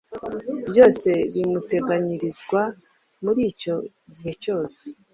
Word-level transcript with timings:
byose 0.69 1.09
bimuteganyirizwa 1.33 2.61
muri 3.23 3.41
icyo 3.51 3.75
gihe 4.15 4.31
cyose 4.43 4.81